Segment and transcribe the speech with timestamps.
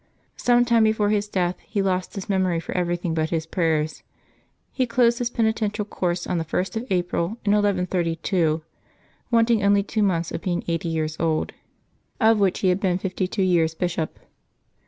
[0.35, 4.01] Some time before his death he lost his memory for everything but his prayers.
[4.71, 8.63] He closed his penitential course on the 1st of April in 1132,
[9.29, 11.51] wanting only two months of being eighty years old,
[12.19, 14.17] of which he had been fifty two years bishop.